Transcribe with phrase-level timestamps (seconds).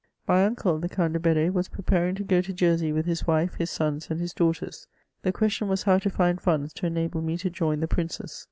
[0.27, 3.53] My uncle, the Count de Bedee, was preparing to go to Jersey with his wife,
[3.59, 4.87] his sons and his daughters.
[5.21, 8.39] The question was how to find funds to enable me to join the princes.